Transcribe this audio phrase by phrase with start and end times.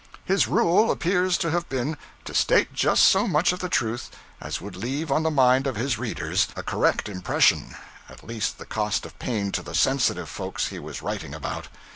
[0.25, 1.95] His rule appears to have been
[2.25, 4.09] to state just so much of the truth
[4.41, 7.75] as would leave on the mind of his readers a correct impression,
[8.09, 11.67] at the least cost of pain to the sensitive folks he was writing about.